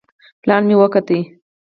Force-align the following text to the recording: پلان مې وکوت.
پلان 0.41 0.61
مې 0.67 0.75
وکوت. 0.77 1.09